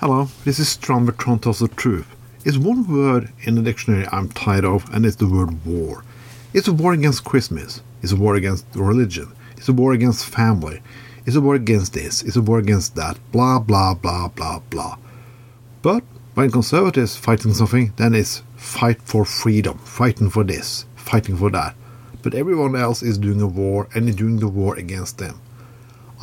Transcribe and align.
Hello, 0.00 0.28
this 0.44 0.60
is 0.60 0.76
Tron, 0.76 1.06
but 1.06 1.18
Tron 1.18 1.40
tells 1.40 1.58
the 1.58 1.66
truth. 1.66 2.06
It's 2.44 2.56
one 2.56 2.86
word 2.86 3.32
in 3.42 3.56
the 3.56 3.62
dictionary 3.62 4.06
I'm 4.12 4.28
tired 4.28 4.64
of, 4.64 4.88
and 4.94 5.04
it's 5.04 5.16
the 5.16 5.26
word 5.26 5.66
war. 5.66 6.04
It's 6.54 6.68
a 6.68 6.72
war 6.72 6.92
against 6.92 7.24
Christmas. 7.24 7.82
It's 8.00 8.12
a 8.12 8.16
war 8.16 8.36
against 8.36 8.64
religion. 8.76 9.32
It's 9.56 9.68
a 9.68 9.72
war 9.72 9.92
against 9.94 10.24
family. 10.24 10.80
It's 11.26 11.34
a 11.34 11.40
war 11.40 11.56
against 11.56 11.94
this. 11.94 12.22
It's 12.22 12.36
a 12.36 12.40
war 12.40 12.60
against 12.60 12.94
that. 12.94 13.18
Blah, 13.32 13.58
blah, 13.58 13.94
blah, 13.94 14.28
blah, 14.28 14.60
blah. 14.70 14.98
But 15.82 16.04
when 16.34 16.52
conservatives 16.52 17.16
fighting 17.16 17.52
something, 17.52 17.92
then 17.96 18.14
it's 18.14 18.44
fight 18.54 19.02
for 19.02 19.24
freedom, 19.24 19.78
fighting 19.78 20.30
for 20.30 20.44
this, 20.44 20.86
fighting 20.94 21.36
for 21.36 21.50
that. 21.50 21.74
But 22.22 22.34
everyone 22.34 22.76
else 22.76 23.02
is 23.02 23.18
doing 23.18 23.40
a 23.40 23.48
war 23.48 23.88
and 23.96 24.08
is 24.08 24.14
doing 24.14 24.38
the 24.38 24.46
war 24.46 24.76
against 24.76 25.18
them. 25.18 25.40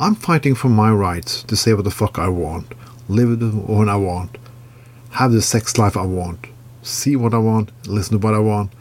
I'm 0.00 0.14
fighting 0.14 0.54
for 0.54 0.70
my 0.70 0.90
rights 0.90 1.42
to 1.42 1.56
say 1.56 1.74
what 1.74 1.84
the 1.84 1.90
fuck 1.90 2.18
I 2.18 2.28
want, 2.28 2.72
live 3.08 3.38
the 3.38 3.50
one 3.50 3.88
I 3.88 3.96
want, 3.96 4.38
have 5.12 5.32
the 5.32 5.42
sex 5.42 5.78
life 5.78 5.96
I 5.96 6.04
want, 6.04 6.46
see 6.82 7.16
what 7.16 7.34
I 7.34 7.38
want, 7.38 7.70
listen 7.86 8.18
to 8.20 8.26
what 8.26 8.34
I 8.34 8.38
want, 8.38 8.72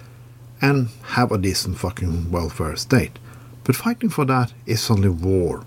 and 0.62 0.90
have 1.04 1.32
a 1.32 1.38
decent 1.38 1.78
fucking 1.78 2.32
welfare 2.32 2.76
state. 2.76 3.20
But 3.64 3.76
fighting 3.76 4.10
for 4.10 4.26
that 4.26 4.54
is 4.66 4.90
only 4.90 5.10
war. 5.10 5.64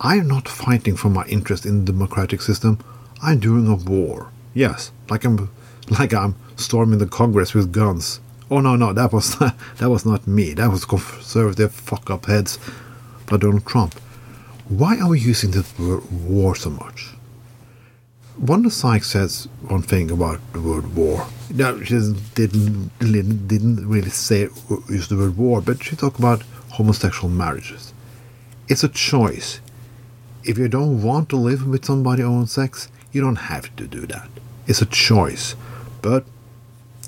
I'm 0.00 0.28
not 0.28 0.48
fighting 0.48 0.96
for 0.96 1.08
my 1.08 1.24
interest 1.26 1.64
in 1.66 1.84
the 1.84 1.92
democratic 1.92 2.42
system. 2.42 2.78
I'm 3.22 3.38
doing 3.38 3.66
a 3.66 3.74
war. 3.74 4.30
Yes, 4.52 4.92
like 5.08 5.24
I'm 5.24 5.50
like 5.88 6.14
I'm 6.14 6.36
storming 6.56 6.98
the 6.98 7.06
Congress 7.06 7.54
with 7.54 7.72
guns. 7.72 8.20
Oh 8.50 8.60
no, 8.60 8.76
no, 8.76 8.92
that 8.92 9.12
was 9.12 9.40
not, 9.40 9.56
that 9.78 9.90
was 9.90 10.04
not 10.04 10.26
me. 10.26 10.54
That 10.54 10.70
was 10.70 10.84
conservative 10.84 11.74
fuck 11.74 12.10
up 12.10 12.26
heads 12.26 12.58
by 13.26 13.38
Donald 13.38 13.66
Trump. 13.66 13.94
Why 14.68 14.98
are 14.98 15.08
we 15.08 15.20
using 15.20 15.50
the 15.50 15.64
word 15.78 16.10
war 16.10 16.54
so 16.54 16.70
much? 16.70 17.14
Wanda 18.38 18.68
Sykes 18.68 19.10
says 19.10 19.48
one 19.68 19.82
thing 19.82 20.10
about 20.10 20.40
the 20.52 20.60
word 20.60 20.96
war. 20.96 21.28
No, 21.50 21.80
she 21.82 21.94
didn't 22.34 22.90
didn't 22.98 23.88
really 23.88 24.10
say 24.10 24.48
use 24.88 25.06
the 25.08 25.16
word 25.16 25.36
war, 25.36 25.60
but 25.60 25.84
she 25.84 25.94
talked 25.94 26.18
about 26.18 26.42
homosexual 26.70 27.28
marriages. 27.28 27.94
It's 28.68 28.82
a 28.82 28.88
choice. 28.88 29.60
If 30.42 30.58
you 30.58 30.68
don't 30.68 31.02
want 31.02 31.28
to 31.28 31.36
live 31.36 31.64
with 31.66 31.84
somebody 31.84 32.22
of 32.22 32.30
own 32.30 32.48
sex, 32.48 32.88
you 33.12 33.20
don't 33.20 33.36
have 33.36 33.74
to 33.76 33.86
do 33.86 34.04
that. 34.08 34.28
It's 34.66 34.82
a 34.82 34.86
choice, 34.86 35.54
but 36.02 36.26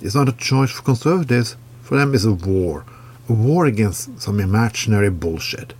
it's 0.00 0.14
not 0.14 0.28
a 0.28 0.32
choice 0.32 0.70
for 0.70 0.82
conservatives. 0.82 1.56
For 1.82 1.96
them, 1.98 2.14
it's 2.14 2.24
a 2.24 2.32
war, 2.32 2.84
a 3.28 3.32
war 3.32 3.66
against 3.66 4.20
some 4.20 4.38
imaginary 4.38 5.10
bullshit, 5.10 5.74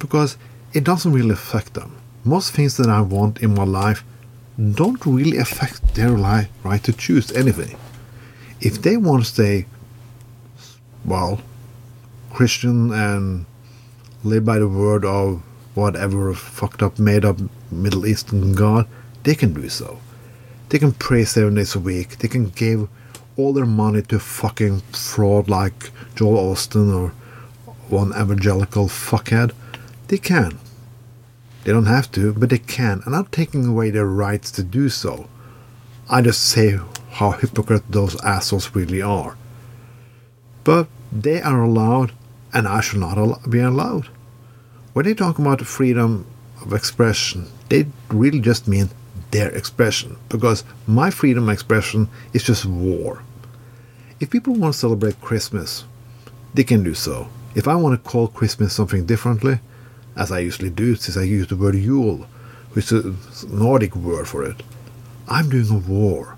because 0.00 0.36
it 0.72 0.82
doesn't 0.82 1.12
really 1.12 1.30
affect 1.30 1.74
them. 1.74 1.96
Most 2.24 2.52
things 2.52 2.76
that 2.78 2.88
I 2.88 3.00
want 3.00 3.42
in 3.42 3.54
my 3.54 3.64
life 3.64 4.02
don't 4.58 5.04
really 5.06 5.38
affect 5.38 5.94
their 5.94 6.12
right 6.12 6.84
to 6.84 6.92
choose 6.92 7.32
anything. 7.32 7.76
If 8.60 8.82
they 8.82 8.96
want 8.96 9.24
to 9.24 9.30
stay, 9.30 9.66
well, 11.04 11.40
Christian 12.32 12.92
and 12.92 13.46
live 14.24 14.44
by 14.44 14.58
the 14.58 14.68
word 14.68 15.04
of 15.04 15.42
whatever 15.74 16.32
fucked 16.34 16.82
up, 16.82 16.98
made 16.98 17.24
up 17.24 17.38
Middle 17.70 18.06
Eastern 18.06 18.52
God, 18.52 18.86
they 19.24 19.34
can 19.34 19.52
do 19.52 19.68
so. 19.68 19.98
They 20.68 20.78
can 20.78 20.92
pray 20.92 21.24
seven 21.24 21.54
days 21.54 21.74
a 21.74 21.80
week. 21.80 22.18
They 22.18 22.28
can 22.28 22.50
give 22.50 22.88
all 23.36 23.52
their 23.52 23.66
money 23.66 24.02
to 24.02 24.18
fucking 24.18 24.80
fraud 24.92 25.48
like 25.48 25.90
Joel 26.14 26.54
Osteen 26.54 26.94
or 26.94 27.10
one 27.88 28.10
evangelical 28.10 28.88
fuckhead. 28.88 29.52
They 30.08 30.18
can. 30.18 30.58
They 31.64 31.72
don't 31.72 31.86
have 31.86 32.10
to, 32.12 32.32
but 32.32 32.50
they 32.50 32.58
can. 32.58 33.02
And 33.04 33.14
I'm 33.14 33.22
not 33.22 33.32
taking 33.32 33.66
away 33.66 33.90
their 33.90 34.06
rights 34.06 34.50
to 34.52 34.62
do 34.62 34.88
so. 34.88 35.28
I 36.10 36.20
just 36.20 36.42
say 36.44 36.78
how 37.10 37.30
hypocrite 37.32 37.84
those 37.88 38.20
assholes 38.22 38.74
really 38.74 39.00
are. 39.00 39.36
But 40.64 40.88
they 41.12 41.40
are 41.40 41.62
allowed, 41.62 42.12
and 42.52 42.66
I 42.66 42.80
should 42.80 43.00
not 43.00 43.48
be 43.48 43.60
allowed. 43.60 44.08
When 44.92 45.04
they 45.04 45.14
talk 45.14 45.38
about 45.38 45.60
freedom 45.62 46.26
of 46.60 46.72
expression, 46.72 47.46
they 47.68 47.86
really 48.08 48.40
just 48.40 48.68
mean 48.68 48.90
their 49.30 49.50
expression, 49.50 50.16
because 50.28 50.64
my 50.86 51.10
freedom 51.10 51.44
of 51.44 51.54
expression 51.54 52.08
is 52.32 52.44
just 52.44 52.66
war. 52.66 53.22
If 54.20 54.30
people 54.30 54.54
want 54.54 54.74
to 54.74 54.80
celebrate 54.80 55.20
Christmas, 55.20 55.84
they 56.54 56.64
can 56.64 56.82
do 56.82 56.94
so. 56.94 57.28
If 57.54 57.66
I 57.66 57.74
want 57.76 58.02
to 58.02 58.10
call 58.10 58.28
Christmas 58.28 58.74
something 58.74 59.06
differently, 59.06 59.60
as 60.16 60.30
I 60.30 60.40
usually 60.40 60.70
do 60.70 60.94
since 60.94 61.16
I 61.16 61.22
use 61.22 61.48
the 61.48 61.56
word 61.56 61.74
Yule, 61.74 62.26
which 62.72 62.92
is 62.92 63.44
a 63.44 63.46
Nordic 63.46 63.96
word 63.96 64.28
for 64.28 64.44
it. 64.44 64.62
I'm 65.28 65.48
doing 65.48 65.70
a 65.70 65.78
war. 65.78 66.36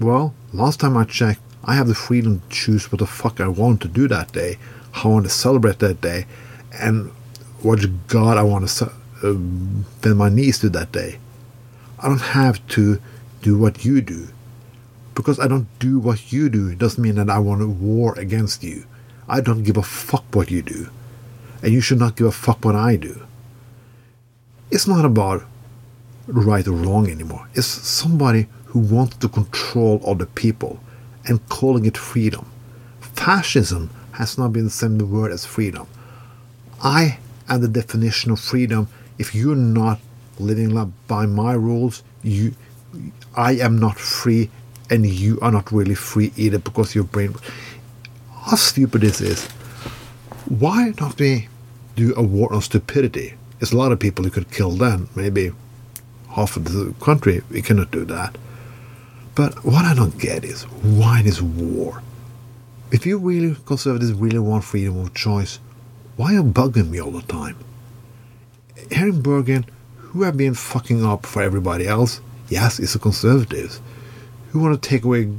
Well, 0.00 0.34
last 0.52 0.80
time 0.80 0.96
I 0.96 1.04
checked, 1.04 1.40
I 1.64 1.74
have 1.74 1.88
the 1.88 1.94
freedom 1.94 2.40
to 2.40 2.48
choose 2.48 2.90
what 2.90 3.00
the 3.00 3.06
fuck 3.06 3.40
I 3.40 3.48
want 3.48 3.80
to 3.82 3.88
do 3.88 4.08
that 4.08 4.32
day, 4.32 4.58
how 4.92 5.10
I 5.10 5.12
want 5.14 5.24
to 5.26 5.30
celebrate 5.30 5.78
that 5.80 6.00
day, 6.00 6.26
and 6.72 7.10
what 7.62 7.80
God 8.06 8.36
I 8.36 8.42
want 8.42 8.68
to 8.68 8.84
bend 9.22 10.12
um, 10.12 10.18
my 10.18 10.28
knees 10.28 10.58
to 10.60 10.68
that 10.70 10.92
day. 10.92 11.18
I 11.98 12.08
don't 12.08 12.20
have 12.20 12.66
to 12.68 13.00
do 13.42 13.58
what 13.58 13.84
you 13.84 14.00
do. 14.00 14.28
Because 15.14 15.40
I 15.40 15.48
don't 15.48 15.66
do 15.78 15.98
what 15.98 16.30
you 16.30 16.50
do 16.50 16.74
doesn't 16.74 17.02
mean 17.02 17.14
that 17.14 17.30
I 17.30 17.38
want 17.38 17.62
a 17.62 17.66
war 17.66 18.18
against 18.18 18.62
you. 18.62 18.84
I 19.28 19.40
don't 19.40 19.62
give 19.62 19.78
a 19.78 19.82
fuck 19.82 20.24
what 20.34 20.50
you 20.50 20.62
do 20.62 20.90
and 21.66 21.74
you 21.74 21.80
should 21.80 21.98
not 21.98 22.14
give 22.14 22.28
a 22.28 22.32
fuck 22.32 22.64
what 22.64 22.76
I 22.76 22.94
do. 22.94 23.26
It's 24.70 24.86
not 24.86 25.04
about 25.04 25.42
right 26.28 26.64
or 26.64 26.70
wrong 26.70 27.10
anymore. 27.10 27.48
It's 27.54 27.66
somebody 27.66 28.46
who 28.66 28.78
wants 28.78 29.16
to 29.16 29.28
control 29.28 30.00
other 30.06 30.26
people 30.26 30.78
and 31.24 31.44
calling 31.48 31.84
it 31.84 31.96
freedom. 31.96 32.46
Fascism 33.00 33.90
has 34.12 34.38
not 34.38 34.52
been 34.52 34.66
the 34.66 34.70
same 34.70 34.96
word 35.10 35.32
as 35.32 35.44
freedom. 35.44 35.88
I 36.84 37.18
am 37.48 37.62
the 37.62 37.68
definition 37.68 38.30
of 38.30 38.38
freedom. 38.38 38.86
If 39.18 39.34
you're 39.34 39.56
not 39.56 39.98
living 40.38 40.94
by 41.08 41.26
my 41.26 41.54
rules, 41.54 42.04
you, 42.22 42.54
I 43.34 43.54
am 43.54 43.80
not 43.80 43.98
free, 43.98 44.50
and 44.88 45.04
you 45.04 45.40
are 45.40 45.50
not 45.50 45.72
really 45.72 45.96
free 45.96 46.32
either 46.36 46.60
because 46.60 46.94
your 46.94 47.04
brain. 47.04 47.34
How 48.30 48.54
stupid 48.54 49.00
this 49.00 49.20
is! 49.20 49.48
why 50.48 50.92
don't 50.92 51.18
we 51.18 51.48
do 51.96 52.14
a 52.16 52.22
war 52.22 52.52
on 52.52 52.62
stupidity? 52.62 53.34
There's 53.58 53.72
a 53.72 53.76
lot 53.76 53.90
of 53.90 53.98
people 53.98 54.24
who 54.24 54.30
could 54.30 54.50
kill 54.50 54.70
then, 54.70 55.08
maybe 55.16 55.50
half 56.30 56.56
of 56.56 56.64
the 56.64 56.94
country. 57.00 57.42
We 57.50 57.62
cannot 57.62 57.90
do 57.90 58.04
that. 58.04 58.36
But 59.34 59.64
what 59.64 59.84
I 59.84 59.94
don't 59.94 60.18
get 60.18 60.44
is 60.44 60.62
why 60.62 61.22
this 61.22 61.42
war? 61.42 62.02
If 62.92 63.04
you 63.04 63.18
really 63.18 63.56
conservatives 63.66 64.12
really 64.12 64.38
want 64.38 64.64
freedom 64.64 64.98
of 64.98 65.14
choice, 65.14 65.58
why 66.16 66.30
are 66.30 66.34
you 66.34 66.42
bugging 66.44 66.90
me 66.90 67.00
all 67.00 67.10
the 67.10 67.22
time? 67.22 67.56
Here 68.90 69.08
in 69.08 69.20
Bergen, 69.22 69.66
who 69.96 70.22
have 70.22 70.36
been 70.36 70.54
fucking 70.54 71.04
up 71.04 71.26
for 71.26 71.42
everybody 71.42 71.86
else? 71.86 72.20
Yes, 72.48 72.78
it's 72.78 72.92
the 72.92 72.98
conservatives. 72.98 73.80
Who 74.50 74.60
want 74.60 74.80
to 74.80 74.88
take 74.88 75.04
away 75.04 75.32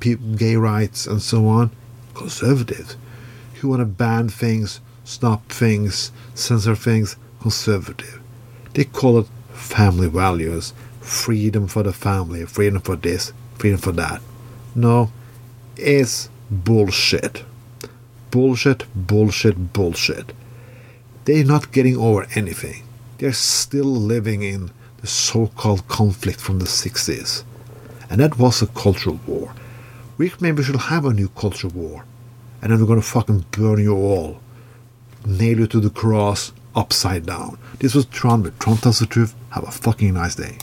gay 0.00 0.56
rights 0.56 1.06
and 1.06 1.20
so 1.20 1.46
on? 1.48 1.70
Conservatives 2.14 2.96
who 3.54 3.68
want 3.68 3.80
to 3.80 3.86
ban 3.86 4.28
things, 4.28 4.80
stop 5.04 5.48
things, 5.48 6.10
censor 6.34 6.74
things, 6.74 7.16
conservative. 7.40 8.20
They 8.72 8.84
call 8.84 9.18
it 9.18 9.26
family 9.52 10.08
values, 10.08 10.72
freedom 11.00 11.68
for 11.68 11.82
the 11.82 11.92
family, 11.92 12.44
freedom 12.46 12.80
for 12.80 12.96
this, 12.96 13.32
freedom 13.58 13.78
for 13.78 13.92
that. 13.92 14.20
No, 14.74 15.12
it's 15.76 16.28
bullshit. 16.50 17.44
Bullshit, 18.30 18.84
bullshit, 18.94 19.72
bullshit. 19.72 20.32
They're 21.24 21.44
not 21.44 21.72
getting 21.72 21.96
over 21.96 22.26
anything. 22.34 22.82
They're 23.18 23.32
still 23.32 23.84
living 23.84 24.42
in 24.42 24.70
the 25.00 25.06
so 25.06 25.46
called 25.48 25.86
conflict 25.86 26.40
from 26.40 26.58
the 26.58 26.64
60s. 26.64 27.44
And 28.10 28.20
that 28.20 28.38
was 28.38 28.60
a 28.60 28.66
cultural 28.66 29.20
war. 29.26 29.54
We 30.18 30.32
maybe 30.40 30.62
should 30.62 30.76
have 30.76 31.04
a 31.04 31.12
new 31.12 31.28
culture 31.28 31.68
war 31.68 32.04
and 32.64 32.72
then 32.72 32.80
we're 32.80 32.86
gonna 32.86 33.02
fucking 33.02 33.44
burn 33.50 33.78
you 33.78 33.94
all. 33.94 34.40
Nail 35.26 35.60
you 35.60 35.66
to 35.68 35.80
the 35.80 35.90
cross 35.90 36.52
upside 36.74 37.26
down. 37.26 37.58
This 37.78 37.94
was 37.94 38.06
Tron, 38.06 38.42
but 38.42 38.58
Tron 38.60 38.76
tells 38.76 38.98
the 38.98 39.06
truth. 39.06 39.34
Have 39.50 39.66
a 39.66 39.70
fucking 39.70 40.14
nice 40.14 40.34
day. 40.34 40.58